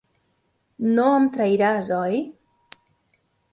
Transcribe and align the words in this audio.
No 0.95 1.05
em 1.17 1.29
trairàs, 1.37 1.93
oi? 2.01 2.19